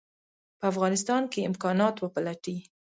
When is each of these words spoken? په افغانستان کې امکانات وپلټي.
په 0.59 0.65
افغانستان 0.71 1.21
کې 1.31 1.47
امکانات 1.49 1.95
وپلټي. 1.99 2.57